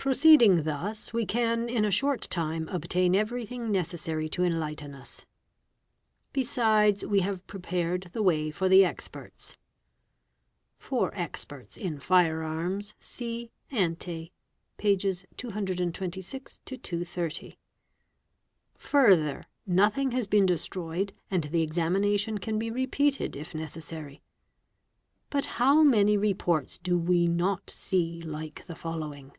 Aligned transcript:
i 0.00 0.02
Proceeding 0.02 0.62
thus 0.62 1.12
we 1.12 1.26
can 1.26 1.68
in 1.68 1.84
a 1.84 1.90
short 1.90 2.22
time 2.22 2.68
obtain 2.68 3.14
everything 3.14 3.68
necessar 3.70 4.30
to 4.30 4.42
enlighten 4.42 4.94
us. 4.94 5.26
Besides 6.32 7.04
we 7.04 7.20
have 7.20 7.46
prepared 7.46 8.08
the 8.14 8.22
way 8.22 8.50
for 8.50 8.66
the 8.66 8.82
experts," 8.82 9.58
Experts 11.12 11.76
in 11.76 12.00
fire 12.00 12.42
arms"', 12.42 12.94
see 12.98 13.50
ante, 13.70 14.32
pp. 14.78 15.26
226—230). 15.36 17.56
Further, 18.78 19.44
nothing 19.66 20.12
he 20.12 20.26
been 20.28 20.46
destroyed, 20.46 21.12
and 21.30 21.44
the 21.44 21.60
examination 21.62 22.38
can 22.38 22.58
be 22.58 22.70
repeated 22.70 23.36
if 23.36 23.54
necessary. 23.54 24.22
Bi 25.28 25.42
how 25.44 25.82
many 25.82 26.16
reports 26.16 26.78
do 26.78 26.96
we 26.96 27.28
not 27.28 27.68
see 27.68 28.22
like 28.22 28.66
the 28.66 28.74
following 28.74 29.32